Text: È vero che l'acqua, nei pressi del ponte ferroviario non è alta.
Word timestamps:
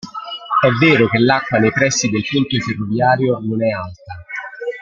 È 0.59 0.67
vero 0.83 1.07
che 1.09 1.19
l'acqua, 1.19 1.59
nei 1.59 1.71
pressi 1.71 2.09
del 2.09 2.25
ponte 2.27 2.59
ferroviario 2.59 3.37
non 3.39 3.63
è 3.63 3.69
alta. 3.69 4.15